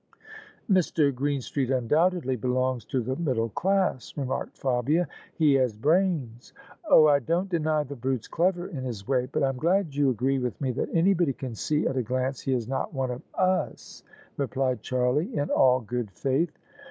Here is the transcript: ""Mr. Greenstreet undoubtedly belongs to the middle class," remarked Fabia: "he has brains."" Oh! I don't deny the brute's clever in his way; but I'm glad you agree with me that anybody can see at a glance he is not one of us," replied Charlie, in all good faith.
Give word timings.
""Mr. 0.79 1.13
Greenstreet 1.13 1.69
undoubtedly 1.69 2.35
belongs 2.35 2.85
to 2.85 3.01
the 3.03 3.15
middle 3.17 3.49
class," 3.49 4.17
remarked 4.17 4.57
Fabia: 4.57 5.07
"he 5.35 5.53
has 5.53 5.77
brains."" 5.77 6.53
Oh! 6.89 7.05
I 7.05 7.19
don't 7.19 7.49
deny 7.51 7.83
the 7.83 7.95
brute's 7.95 8.27
clever 8.27 8.65
in 8.65 8.83
his 8.83 9.07
way; 9.07 9.27
but 9.31 9.43
I'm 9.43 9.57
glad 9.57 9.93
you 9.93 10.09
agree 10.09 10.39
with 10.39 10.59
me 10.59 10.71
that 10.71 10.89
anybody 10.91 11.33
can 11.33 11.53
see 11.53 11.85
at 11.85 11.97
a 11.97 12.01
glance 12.01 12.41
he 12.41 12.53
is 12.53 12.67
not 12.67 12.95
one 12.95 13.11
of 13.11 13.21
us," 13.35 14.01
replied 14.37 14.81
Charlie, 14.81 15.37
in 15.37 15.51
all 15.51 15.81
good 15.81 16.09
faith. 16.09 16.57